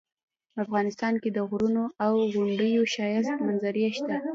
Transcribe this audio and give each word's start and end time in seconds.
افغانستان 0.63 1.13
کې 1.21 1.29
د 1.33 1.39
غرونو 1.49 1.83
او 2.05 2.13
غونډیو 2.33 2.81
ښایسته 2.93 3.33
منظرې 3.45 3.85
شته 3.97 4.15